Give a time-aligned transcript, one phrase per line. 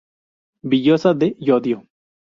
[0.63, 1.85] Villosa de Llodio.